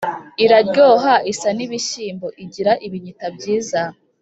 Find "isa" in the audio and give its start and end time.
1.31-1.49